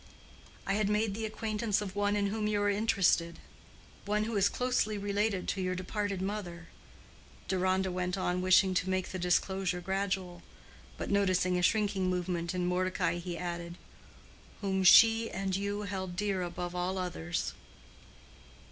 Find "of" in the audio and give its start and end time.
1.79-1.95